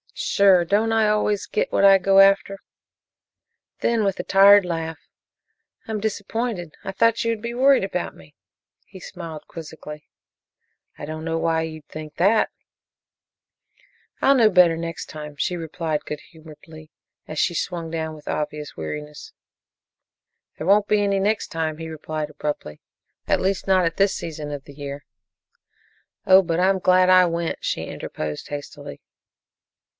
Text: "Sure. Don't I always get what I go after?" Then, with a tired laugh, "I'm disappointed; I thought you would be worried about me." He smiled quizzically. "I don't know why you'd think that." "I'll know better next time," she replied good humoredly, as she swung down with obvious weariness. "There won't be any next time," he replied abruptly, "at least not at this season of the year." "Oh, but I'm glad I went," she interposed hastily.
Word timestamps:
"Sure. 0.15 0.65
Don't 0.65 0.91
I 0.91 1.07
always 1.07 1.45
get 1.47 1.71
what 1.71 1.83
I 1.83 1.97
go 1.97 2.19
after?" 2.19 2.59
Then, 3.79 4.03
with 4.03 4.19
a 4.19 4.23
tired 4.23 4.65
laugh, 4.65 4.97
"I'm 5.87 5.99
disappointed; 5.99 6.73
I 6.83 6.91
thought 6.91 7.23
you 7.23 7.31
would 7.31 7.41
be 7.41 7.53
worried 7.53 7.83
about 7.83 8.15
me." 8.15 8.35
He 8.85 8.99
smiled 8.99 9.43
quizzically. 9.47 10.05
"I 10.97 11.05
don't 11.05 11.23
know 11.25 11.37
why 11.37 11.63
you'd 11.63 11.87
think 11.87 12.15
that." 12.15 12.49
"I'll 14.21 14.35
know 14.35 14.49
better 14.49 14.75
next 14.77 15.05
time," 15.05 15.35
she 15.37 15.55
replied 15.55 16.05
good 16.05 16.21
humoredly, 16.31 16.91
as 17.27 17.37
she 17.39 17.53
swung 17.55 17.89
down 17.91 18.15
with 18.15 18.27
obvious 18.27 18.75
weariness. 18.75 19.33
"There 20.57 20.67
won't 20.67 20.87
be 20.87 21.01
any 21.01 21.19
next 21.19 21.47
time," 21.47 21.77
he 21.77 21.87
replied 21.89 22.29
abruptly, 22.31 22.79
"at 23.27 23.41
least 23.41 23.67
not 23.67 23.85
at 23.85 23.97
this 23.97 24.15
season 24.15 24.51
of 24.51 24.65
the 24.65 24.73
year." 24.73 25.05
"Oh, 26.25 26.41
but 26.41 26.59
I'm 26.59 26.79
glad 26.79 27.09
I 27.09 27.25
went," 27.25 27.59
she 27.61 27.83
interposed 27.85 28.49
hastily. 28.49 29.01